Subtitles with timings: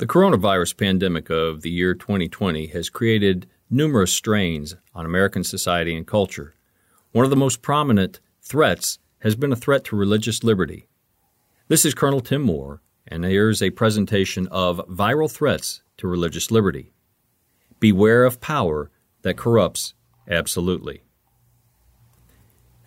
[0.00, 6.06] The coronavirus pandemic of the year 2020 has created numerous strains on American society and
[6.06, 6.54] culture.
[7.12, 10.86] One of the most prominent threats has been a threat to religious liberty.
[11.68, 16.94] This is Colonel Tim Moore, and here's a presentation of Viral Threats to Religious Liberty.
[17.78, 18.90] Beware of power
[19.20, 19.92] that corrupts
[20.26, 21.02] absolutely.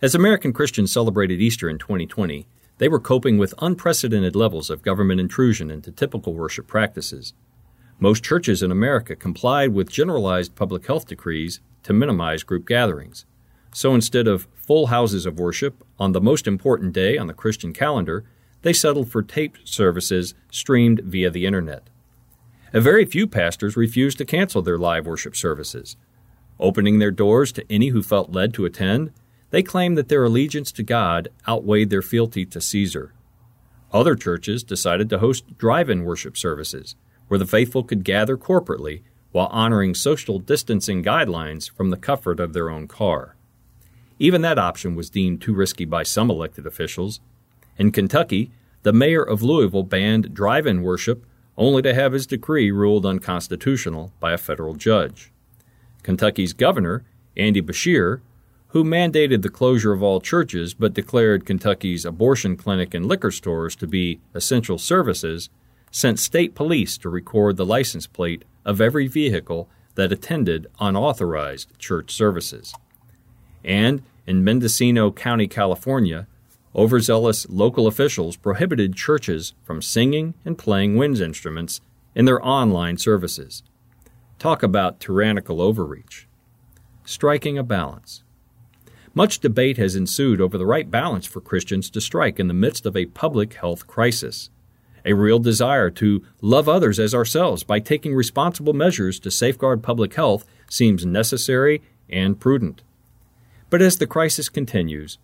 [0.02, 5.20] As American Christians celebrated Easter in 2020, they were coping with unprecedented levels of government
[5.20, 7.32] intrusion into typical worship practices.
[8.00, 13.24] Most churches in America complied with generalized public health decrees to minimize group gatherings.
[13.72, 17.72] So instead of full houses of worship on the most important day on the Christian
[17.72, 18.24] calendar,
[18.62, 21.88] they settled for taped services streamed via the internet.
[22.72, 25.96] A very few pastors refused to cancel their live worship services.
[26.58, 29.12] Opening their doors to any who felt led to attend,
[29.54, 33.12] they claimed that their allegiance to God outweighed their fealty to Caesar.
[33.92, 36.96] Other churches decided to host drive in worship services,
[37.28, 42.52] where the faithful could gather corporately while honoring social distancing guidelines from the comfort of
[42.52, 43.36] their own car.
[44.18, 47.20] Even that option was deemed too risky by some elected officials.
[47.78, 48.50] In Kentucky,
[48.82, 51.24] the mayor of Louisville banned drive in worship
[51.56, 55.30] only to have his decree ruled unconstitutional by a federal judge.
[56.02, 57.04] Kentucky's governor,
[57.36, 58.20] Andy Beshear,
[58.74, 63.76] who mandated the closure of all churches but declared Kentucky's abortion clinic and liquor stores
[63.76, 65.48] to be essential services,
[65.92, 72.12] sent state police to record the license plate of every vehicle that attended unauthorized church
[72.12, 72.74] services.
[73.64, 76.26] And in Mendocino County, California,
[76.74, 81.80] overzealous local officials prohibited churches from singing and playing wind instruments
[82.16, 83.62] in their online services.
[84.40, 86.26] Talk about tyrannical overreach.
[87.04, 88.23] Striking a balance.
[89.16, 92.84] Much debate has ensued over the right balance for Christians to strike in the midst
[92.84, 94.50] of a public health crisis.
[95.04, 100.14] A real desire to love others as ourselves by taking responsible measures to safeguard public
[100.14, 102.82] health seems necessary and prudent.
[103.70, 105.18] But as the crisis continues,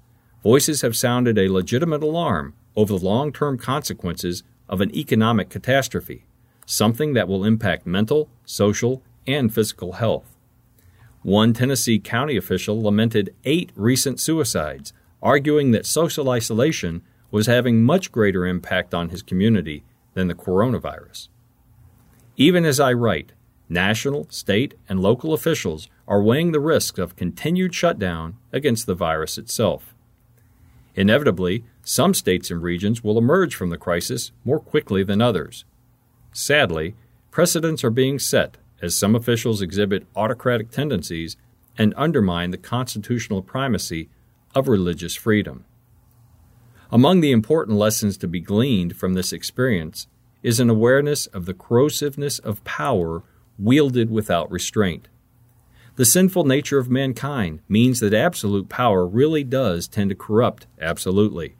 [0.44, 6.26] voices have sounded a legitimate alarm over the long term consequences of an economic catastrophe,
[6.64, 10.36] something that will impact mental, social, and physical health.
[11.22, 14.92] One Tennessee county official lamented eight recent suicides,
[15.22, 21.28] arguing that social isolation was having much greater impact on his community than the coronavirus.
[22.36, 23.32] Even as I write,
[23.69, 29.36] national, state, and local officials are weighing the risks of continued shutdown against the virus
[29.36, 29.94] itself.
[30.94, 35.64] Inevitably, some states and regions will emerge from the crisis more quickly than others.
[36.32, 36.94] Sadly,
[37.30, 41.36] precedents are being set as some officials exhibit autocratic tendencies
[41.76, 44.08] and undermine the constitutional primacy
[44.54, 45.64] of religious freedom.
[46.91, 50.08] Among the important lessons to be gleaned from this experience
[50.42, 53.22] is an awareness of the corrosiveness of power
[53.58, 55.08] wielded without restraint.
[55.97, 61.56] The sinful nature of mankind means that absolute power really does tend to corrupt absolutely.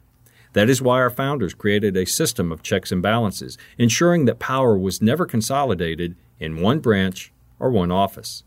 [0.53, 4.77] That is why our founders created a system of checks and balances, ensuring that power
[4.77, 8.43] was never consolidated in one branch or one office.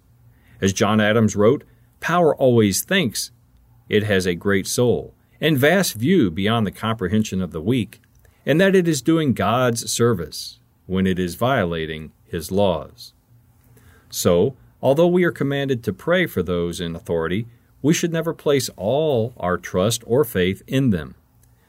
[0.61, 1.65] As John Adams wrote,
[2.01, 3.31] power always thinks
[3.89, 8.01] it has a great soul and vast view beyond the comprehension of the weak,
[8.47, 13.13] and that it is doing God's service when it is violating His laws.
[14.11, 17.47] So, although we are commanded to pray for those in authority,
[17.83, 21.15] we should never place all our trust or faith in them.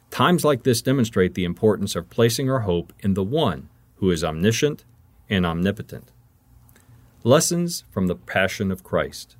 [0.09, 4.23] Times like this demonstrate the importance of placing our hope in the one who is
[4.23, 4.85] omniscient
[5.29, 6.11] and omnipotent.
[7.25, 9.35] Lessons from the Passion of Christ.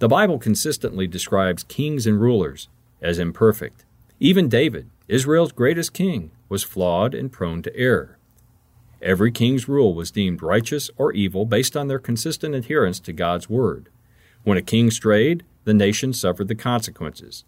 [0.00, 2.68] The Bible consistently describes kings and rulers
[3.00, 3.84] as imperfect.
[4.18, 8.18] Even David, Israel's greatest king, was flawed and prone to error.
[9.00, 13.48] Every king's rule was deemed righteous or evil based on their consistent adherence to God's
[13.48, 13.90] word.
[14.42, 17.44] When a king strayed, the nation suffered the consequences.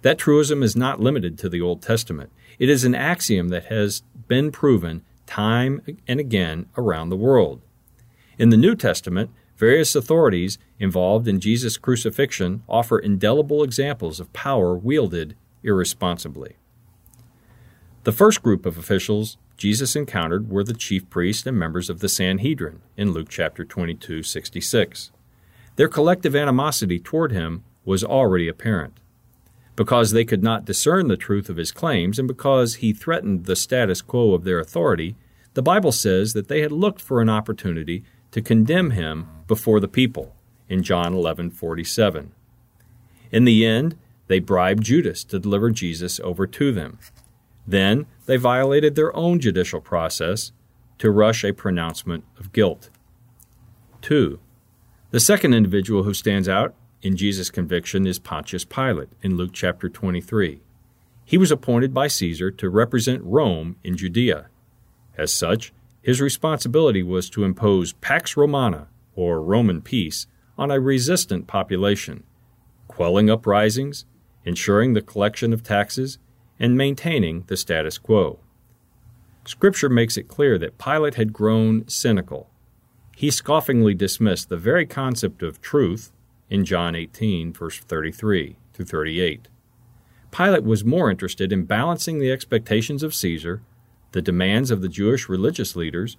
[0.00, 2.32] That truism is not limited to the Old Testament.
[2.58, 7.60] It is an axiom that has been proven time and again around the world.
[8.38, 14.76] In the New Testament, various authorities involved in Jesus' crucifixion offer indelible examples of power
[14.76, 16.54] wielded irresponsibly.
[18.04, 22.08] The first group of officials Jesus encountered were the chief priests and members of the
[22.08, 25.10] Sanhedrin in Luke chapter 22, 66.
[25.74, 29.00] Their collective animosity toward him was already apparent.
[29.74, 33.56] Because they could not discern the truth of his claims and because he threatened the
[33.56, 35.16] status quo of their authority,
[35.54, 38.04] the Bible says that they had looked for an opportunity
[38.38, 40.32] to condemn him before the people
[40.68, 42.30] in John 11:47.
[43.32, 43.96] In the end,
[44.28, 47.00] they bribed Judas to deliver Jesus over to them.
[47.66, 50.52] Then they violated their own judicial process
[50.98, 52.90] to rush a pronouncement of guilt.
[54.02, 54.38] 2.
[55.10, 59.88] The second individual who stands out in Jesus' conviction is Pontius Pilate in Luke chapter
[59.88, 60.60] 23.
[61.24, 64.46] He was appointed by Caesar to represent Rome in Judea.
[65.16, 65.72] As such,
[66.02, 72.24] his responsibility was to impose Pax Romana, or Roman peace, on a resistant population,
[72.86, 74.04] quelling uprisings,
[74.44, 76.18] ensuring the collection of taxes,
[76.58, 78.40] and maintaining the status quo.
[79.44, 82.50] Scripture makes it clear that Pilate had grown cynical.
[83.16, 86.12] He scoffingly dismissed the very concept of truth
[86.50, 89.48] in John 18, verse 33 to 38.
[90.30, 93.62] Pilate was more interested in balancing the expectations of Caesar,
[94.12, 96.16] the demands of the Jewish religious leaders,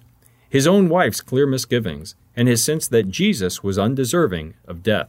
[0.48, 5.08] his own wife's clear misgivings, and his sense that Jesus was undeserving of death.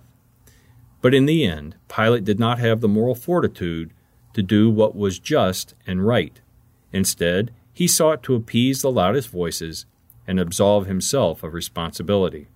[1.01, 3.91] But in the end, Pilate did not have the moral fortitude
[4.33, 6.39] to do what was just and right.
[6.93, 9.85] Instead, he sought to appease the loudest voices
[10.27, 12.47] and absolve himself of responsibility.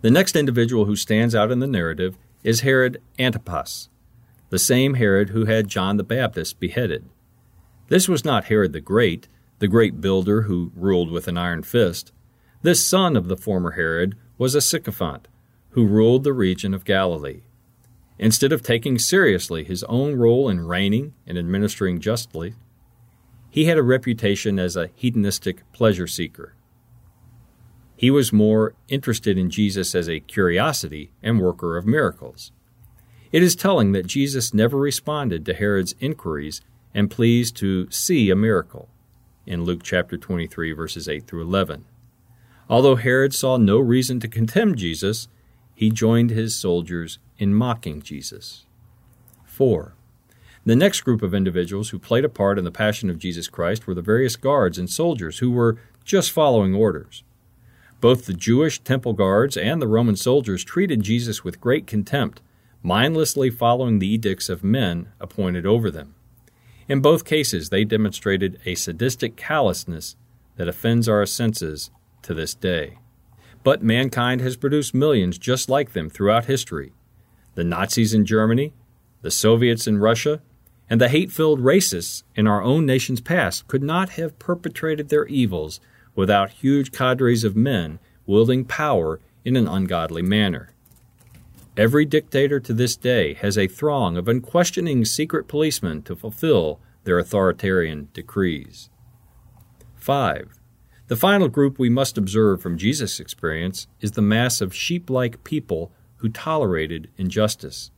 [0.00, 3.88] The next individual who stands out in the narrative is Herod Antipas,
[4.50, 7.08] the same Herod who had John the Baptist beheaded.
[7.88, 9.28] This was not Herod the Great,
[9.58, 12.12] the great builder who ruled with an iron fist.
[12.62, 15.28] This son of the former Herod was a sycophant
[15.70, 17.42] who ruled the region of Galilee.
[18.18, 22.54] Instead of taking seriously his own role in reigning and administering justly,
[23.50, 26.54] he had a reputation as a hedonistic pleasure seeker.
[27.96, 32.50] He was more interested in Jesus as a curiosity and worker of miracles.
[33.30, 36.60] It is telling that Jesus never responded to Herod's inquiries
[36.94, 38.88] and pleased to see a miracle
[39.46, 41.84] in Luke chapter 23 verses 8 through 11.
[42.68, 45.28] Although Herod saw no reason to contemn Jesus,
[45.74, 48.64] he joined his soldiers in mocking Jesus.
[49.44, 49.94] 4.
[50.64, 53.86] The next group of individuals who played a part in the passion of Jesus Christ
[53.86, 57.22] were the various guards and soldiers who were just following orders.
[58.00, 62.40] Both the Jewish temple guards and the Roman soldiers treated Jesus with great contempt,
[62.82, 66.14] mindlessly following the edicts of men appointed over them.
[66.88, 70.16] In both cases, they demonstrated a sadistic callousness
[70.56, 71.90] that offends our senses
[72.22, 72.98] to this day.
[73.62, 76.92] But mankind has produced millions just like them throughout history.
[77.54, 78.74] The Nazis in Germany,
[79.22, 80.42] the Soviets in Russia,
[80.90, 85.26] and the hate filled racists in our own nation's past could not have perpetrated their
[85.26, 85.80] evils
[86.14, 90.73] without huge cadres of men wielding power in an ungodly manner.
[91.76, 97.18] Every dictator to this day has a throng of unquestioning secret policemen to fulfill their
[97.18, 98.90] authoritarian decrees.
[99.96, 100.52] 5.
[101.08, 105.42] The final group we must observe from Jesus' experience is the mass of sheep like
[105.42, 107.90] people who tolerated injustice.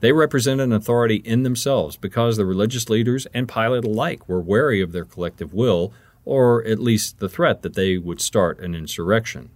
[0.00, 4.82] They represent an authority in themselves because the religious leaders and Pilate alike were wary
[4.82, 5.90] of their collective will,
[6.26, 9.50] or at least the threat that they would start an insurrection.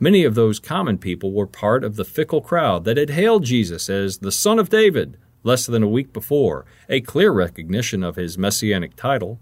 [0.00, 3.90] Many of those common people were part of the fickle crowd that had hailed Jesus
[3.90, 8.38] as the Son of David less than a week before, a clear recognition of his
[8.38, 9.40] messianic title.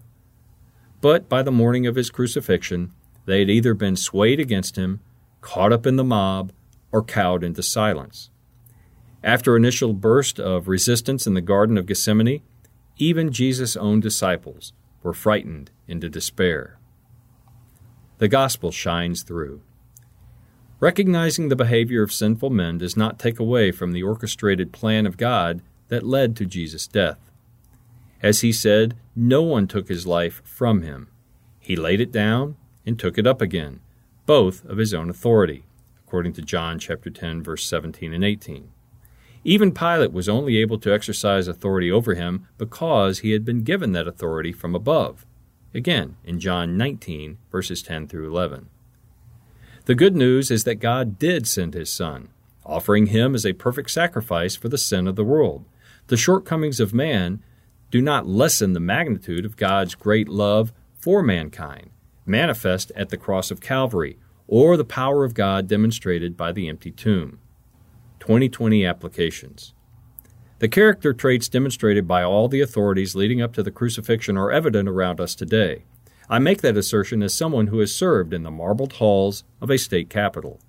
[1.00, 2.92] But by the morning of his crucifixion,
[3.26, 5.00] they had either been swayed against him,
[5.40, 6.52] caught up in the mob,
[6.92, 8.30] or cowed into silence.
[9.22, 12.42] After initial burst of resistance in the Garden of Gethsemane,
[12.96, 14.72] even Jesus' own disciples
[15.02, 16.78] were frightened into despair.
[18.18, 19.60] The gospel shines through.
[20.78, 25.16] Recognizing the behavior of sinful men does not take away from the orchestrated plan of
[25.16, 27.18] God that led to Jesus' death.
[28.22, 31.08] As he said, no one took his life from him.
[31.58, 33.80] He laid it down and took it up again,
[34.26, 35.64] both of his own authority,
[36.04, 38.68] according to John chapter 10 verse 17 and 18.
[39.44, 43.92] Even Pilate was only able to exercise authority over him because he had been given
[43.92, 45.24] that authority from above.
[45.72, 48.68] Again, in John 19 verses 10 through 11.
[49.86, 52.28] The good news is that God did send his son,
[52.64, 55.64] offering him as a perfect sacrifice for the sin of the world.
[56.08, 57.40] The shortcomings of man
[57.92, 61.90] do not lessen the magnitude of God's great love for mankind,
[62.24, 66.90] manifest at the cross of Calvary, or the power of God demonstrated by the empty
[66.90, 67.38] tomb.
[68.18, 69.72] 2020 applications.
[70.58, 74.88] The character traits demonstrated by all the authorities leading up to the crucifixion are evident
[74.88, 75.84] around us today.
[76.28, 79.78] I make that assertion as someone who has served in the marbled halls of a
[79.78, 80.60] state capitol.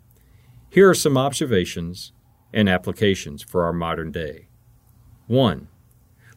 [0.70, 2.12] Here are some observations
[2.54, 4.48] and applications for our modern day.
[5.28, 5.68] 1.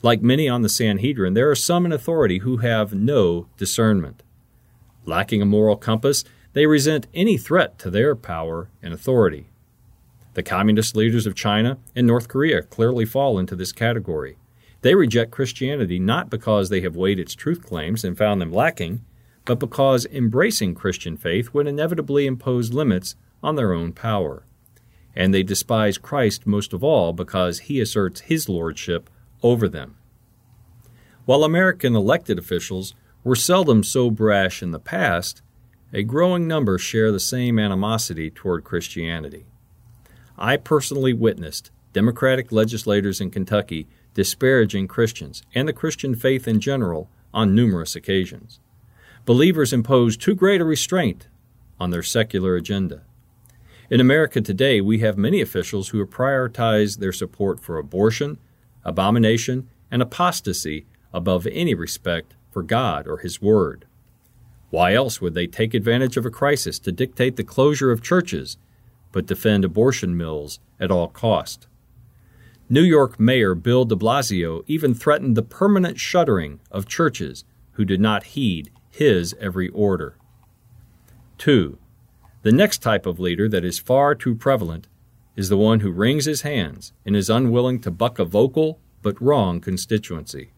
[0.02, 4.22] Like many on the Sanhedrin, there are some in authority who have no discernment.
[5.04, 6.24] Lacking a moral compass,
[6.54, 9.46] they resent any threat to their power and authority.
[10.34, 14.38] The communist leaders of China and North Korea clearly fall into this category.
[14.80, 19.04] They reject Christianity not because they have weighed its truth claims and found them lacking,
[19.50, 24.46] but because embracing Christian faith would inevitably impose limits on their own power.
[25.16, 29.10] And they despise Christ most of all because he asserts his lordship
[29.42, 29.96] over them.
[31.24, 35.42] While American elected officials were seldom so brash in the past,
[35.92, 39.46] a growing number share the same animosity toward Christianity.
[40.38, 47.10] I personally witnessed Democratic legislators in Kentucky disparaging Christians and the Christian faith in general
[47.34, 48.60] on numerous occasions.
[49.30, 51.28] Believers impose too great a restraint
[51.78, 53.02] on their secular agenda.
[53.88, 58.38] In America today, we have many officials who have prioritized their support for abortion,
[58.84, 63.86] abomination, and apostasy above any respect for God or His Word.
[64.70, 68.56] Why else would they take advantage of a crisis to dictate the closure of churches,
[69.12, 71.68] but defend abortion mills at all cost?
[72.68, 77.44] New York Mayor Bill de Blasio even threatened the permanent shuttering of churches
[77.74, 80.16] who did not heed his every order.
[81.38, 81.78] 2.
[82.42, 84.88] The next type of leader that is far too prevalent
[85.36, 89.20] is the one who wrings his hands and is unwilling to buck a vocal but
[89.22, 90.50] wrong constituency.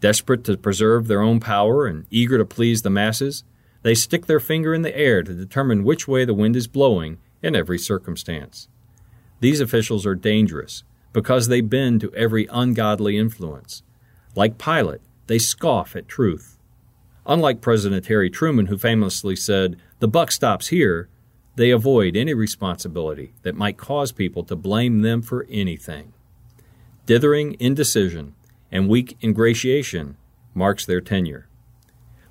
[0.00, 3.44] Desperate to preserve their own power and eager to please the masses,
[3.82, 7.18] they stick their finger in the air to determine which way the wind is blowing
[7.42, 8.68] in every circumstance.
[9.40, 13.82] These officials are dangerous because they bend to every ungodly influence.
[14.34, 16.58] Like Pilate, they scoff at truth.
[17.26, 21.08] Unlike President Harry Truman, who famously said, The buck stops here,
[21.54, 26.12] they avoid any responsibility that might cause people to blame them for anything.
[27.06, 28.34] Dithering indecision
[28.70, 30.16] and weak ingratiation
[30.54, 31.46] marks their tenure.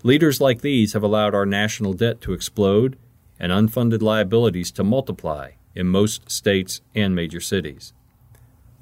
[0.04, 2.98] Leaders like these have allowed our national debt to explode
[3.40, 7.94] and unfunded liabilities to multiply in most states and major cities.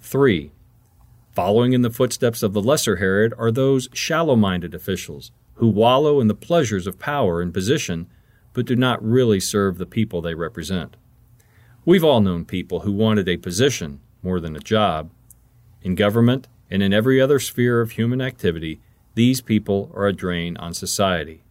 [0.02, 0.52] 3.
[1.34, 6.22] Following in the footsteps of the lesser Herod are those shallow minded officials who wallow
[6.22, 8.08] in the pleasures of power and position
[8.54, 10.96] but do not really serve the people they represent.
[11.86, 15.12] We've all known people who wanted a position more than a job.
[15.82, 18.80] In government, and in every other sphere of human activity,
[19.16, 21.44] these people are a drain on society.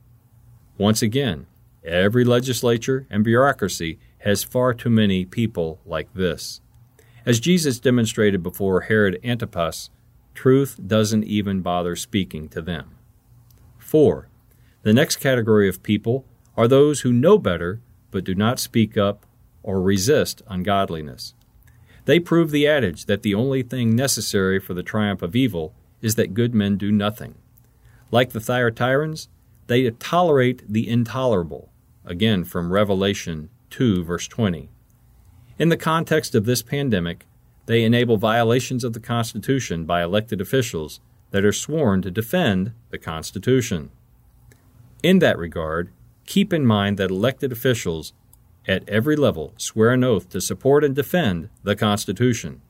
[0.77, 1.47] Once again,
[1.85, 6.61] every legislature and bureaucracy has far too many people like this.
[7.27, 9.91] As Jesus demonstrated before Herod Antipas,
[10.35, 12.98] truth doesn't even bother speaking to them.
[13.89, 14.29] 4.
[14.83, 16.27] The next category of people
[16.59, 17.81] are those who know better
[18.11, 19.25] but do not speak up
[19.63, 21.33] or resist ungodliness.
[22.05, 26.17] They prove the adage that the only thing necessary for the triumph of evil is
[26.17, 27.35] that good men do nothing.
[28.11, 29.29] Like the Thyatirans,
[29.69, 31.71] they tolerate the intolerable,
[32.05, 34.69] again from Revelation 2, verse 20.
[35.59, 37.25] In the context of this pandemic,
[37.65, 42.99] they enable violations of the Constitution by elected officials that are sworn to defend the
[42.99, 43.91] Constitution.
[45.03, 45.93] In that regard,
[46.27, 48.13] keep in mind that elected officials
[48.67, 52.61] at every level swear an oath to support and defend the Constitution.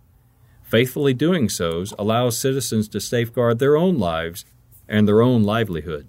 [0.62, 4.44] Faithfully doing so allows citizens to safeguard their own lives
[4.88, 6.06] and their own livelihood.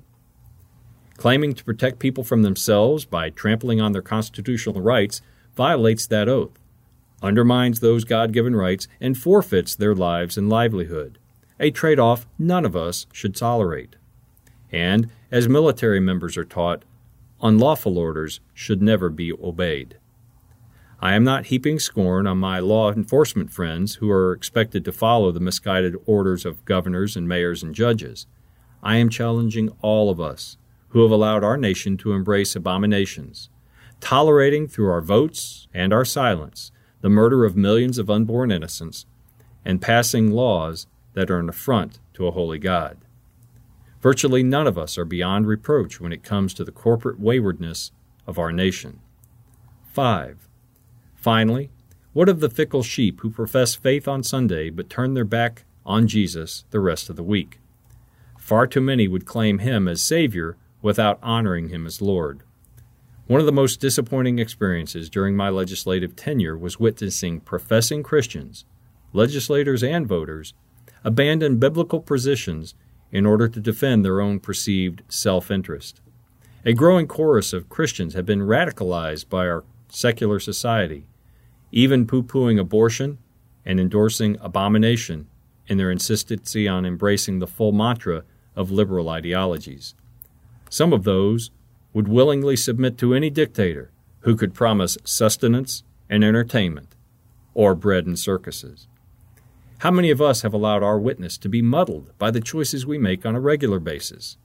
[1.17, 5.21] Claiming to protect people from themselves by trampling on their constitutional rights
[5.55, 6.59] violates that oath,
[7.21, 11.17] undermines those God given rights, and forfeits their lives and livelihood,
[11.59, 13.95] a trade off none of us should tolerate.
[14.71, 16.83] And, as military members are taught,
[17.41, 19.97] unlawful orders should never be obeyed.
[21.01, 25.31] I am not heaping scorn on my law enforcement friends who are expected to follow
[25.31, 28.27] the misguided orders of governors and mayors and judges.
[28.83, 30.57] I am challenging all of us
[30.89, 33.49] who have allowed our nation to embrace abominations,
[34.01, 39.05] tolerating through our votes and our silence the murder of millions of unborn innocents,
[39.63, 40.85] and passing laws
[41.19, 42.97] that are an affront to a holy God.
[43.99, 47.91] Virtually none of us are beyond reproach when it comes to the corporate waywardness
[48.25, 49.01] of our nation.
[49.91, 50.47] 5.
[51.15, 51.71] Finally,
[52.13, 56.07] what of the fickle sheep who profess faith on Sunday but turn their back on
[56.07, 57.59] Jesus the rest of the week?
[58.37, 62.43] Far too many would claim him as Savior without honoring him as Lord.
[63.27, 68.63] One of the most disappointing experiences during my legislative tenure was witnessing professing Christians,
[69.11, 70.53] legislators and voters,
[71.03, 72.75] abandon biblical positions
[73.11, 76.01] in order to defend their own perceived self interest.
[76.65, 81.07] A growing chorus of Christians have been radicalized by our secular society,
[81.71, 83.17] even poo pooing abortion
[83.65, 85.27] and endorsing abomination
[85.67, 88.23] in their insistency on embracing the full mantra
[88.55, 89.95] of liberal ideologies.
[90.69, 91.51] Some of those
[91.93, 93.91] would willingly submit to any dictator
[94.21, 96.95] who could promise sustenance and entertainment,
[97.53, 98.88] or bread and circuses.
[99.79, 102.97] How many of us have allowed our witness to be muddled by the choices we
[102.97, 104.35] make on a regular basis?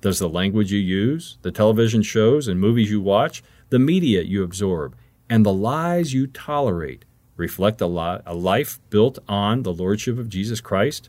[0.00, 4.42] Does the language you use, the television shows and movies you watch, the media you
[4.42, 4.96] absorb,
[5.30, 7.04] and the lies you tolerate
[7.36, 11.08] reflect a, li- a life built on the Lordship of Jesus Christ?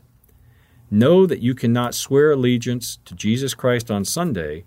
[0.88, 4.64] Know that you cannot swear allegiance to Jesus Christ on Sunday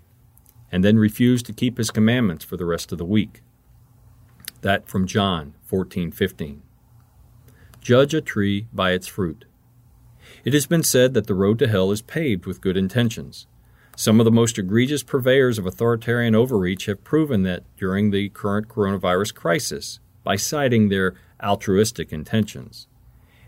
[0.70, 3.40] and then refuse to keep his commandments for the rest of the week.
[4.60, 6.60] That from John 14:15.
[7.80, 9.46] Judge a tree by its fruit.
[10.44, 13.46] It has been said that the road to hell is paved with good intentions.
[13.96, 18.68] Some of the most egregious purveyors of authoritarian overreach have proven that during the current
[18.68, 22.86] coronavirus crisis by citing their altruistic intentions.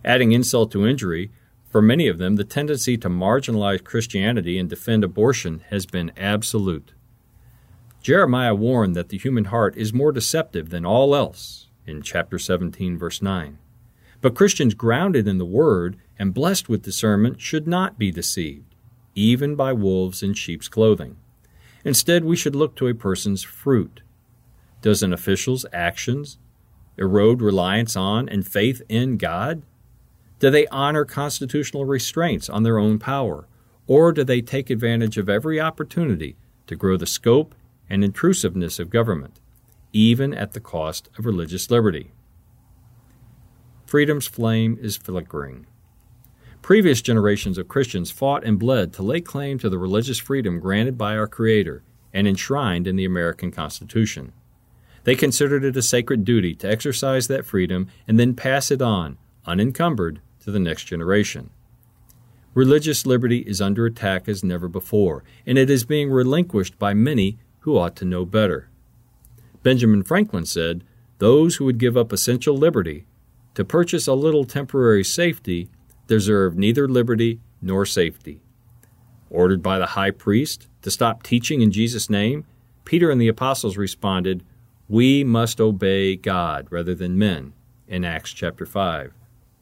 [0.05, 1.31] Adding insult to injury,
[1.71, 6.93] for many of them, the tendency to marginalize Christianity and defend abortion has been absolute.
[8.03, 12.99] Jeremiah warned that the human heart is more deceptive than all else in chapter 17,
[12.99, 13.59] verse 9.
[14.23, 18.75] But Christians grounded in the Word and blessed with discernment should not be deceived,
[19.17, 21.17] even by wolves in sheep's clothing.
[21.85, 24.00] Instead, we should look to a person's fruit.
[24.81, 26.38] Does an official's actions
[26.97, 29.62] erode reliance on and faith in God?
[30.38, 33.49] Do they honor constitutional restraints on their own power?
[33.88, 36.37] Or do they take advantage of every opportunity
[36.69, 37.57] to grow the scope
[37.91, 39.41] and intrusiveness of government,
[39.93, 42.12] even at the cost of religious liberty?
[43.93, 45.67] Freedom's flame is flickering.
[46.63, 50.97] Previous generations of Christians fought and bled to lay claim to the religious freedom granted
[50.97, 54.33] by our Creator and enshrined in the American Constitution.
[55.05, 59.19] They considered it a sacred duty to exercise that freedom and then pass it on,
[59.45, 61.51] unencumbered, to the next generation.
[62.55, 67.37] Religious liberty is under attack as never before, and it is being relinquished by many
[67.59, 68.71] who ought to know better.
[69.63, 70.83] Benjamin Franklin said,
[71.19, 73.05] Those who would give up essential liberty
[73.55, 75.69] to purchase a little temporary safety
[76.07, 78.41] deserve neither liberty nor safety.
[79.31, 82.45] Ordered by the high priest to stop teaching in Jesus' name,
[82.85, 84.43] Peter and the apostles responded,
[84.89, 87.53] We must obey God rather than men,
[87.87, 89.12] in Acts chapter 5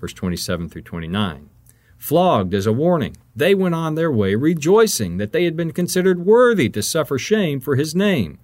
[0.00, 1.50] verse 27 through 29.
[1.98, 6.24] Flogged as a warning, they went on their way rejoicing that they had been considered
[6.24, 8.38] worthy to suffer shame for his name.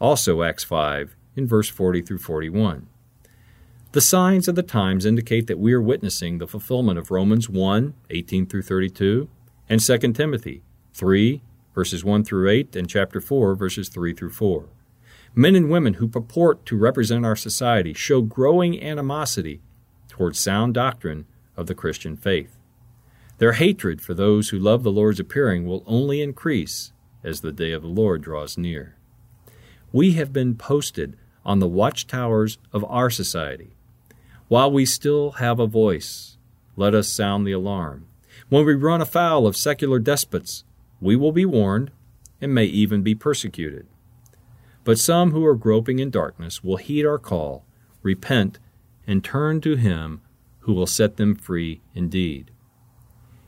[0.00, 2.88] Also, Acts 5, in verse 40 through 41.
[3.96, 7.94] The signs of the times indicate that we are witnessing the fulfillment of Romans 1,
[8.10, 9.26] 18 through 32,
[9.70, 10.60] and 2 Timothy
[10.92, 11.40] 3,
[11.74, 14.68] verses 1 through 8, and chapter 4, verses 3 through 4.
[15.34, 19.62] Men and women who purport to represent our society show growing animosity
[20.08, 21.24] towards sound doctrine
[21.56, 22.60] of the Christian faith.
[23.38, 26.92] Their hatred for those who love the Lord's appearing will only increase
[27.24, 28.98] as the day of the Lord draws near.
[29.90, 33.75] We have been posted on the watchtowers of our society.
[34.48, 36.36] While we still have a voice,
[36.76, 38.06] let us sound the alarm.
[38.48, 40.64] When we run afoul of secular despots,
[41.00, 41.90] we will be warned
[42.40, 43.86] and may even be persecuted.
[44.84, 47.64] But some who are groping in darkness will heed our call,
[48.02, 48.60] repent,
[49.06, 50.20] and turn to him
[50.60, 52.52] who will set them free indeed.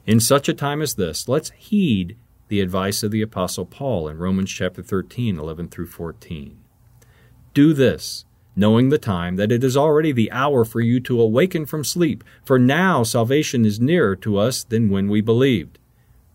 [0.04, 2.16] In such a time as this, let's heed
[2.48, 6.58] the advice of the apostle Paul in Romans chapter 13, 11 through 14.
[7.54, 8.24] Do this,
[8.58, 12.24] knowing the time that it is already the hour for you to awaken from sleep,
[12.44, 15.78] for now salvation is nearer to us than when we believed.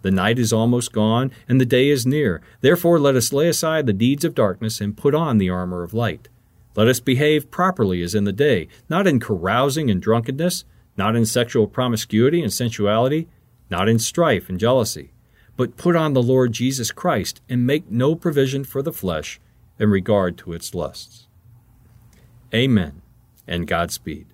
[0.03, 2.41] The night is almost gone, and the day is near.
[2.61, 5.93] Therefore, let us lay aside the deeds of darkness and put on the armor of
[5.93, 6.29] light.
[6.77, 10.63] Let us behave properly as in the day, not in carousing and drunkenness,
[10.95, 13.27] not in sexual promiscuity and sensuality,
[13.69, 15.11] not in strife and jealousy,
[15.57, 19.41] but put on the Lord Jesus Christ and make no provision for the flesh
[19.77, 21.27] in regard to its lusts.
[22.53, 23.01] Amen
[23.47, 24.32] and Godspeed.